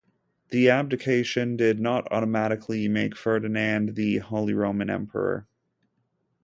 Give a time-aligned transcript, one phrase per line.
[0.49, 5.47] The abdication did not automatically make Ferdinand the Holy Roman Emperor.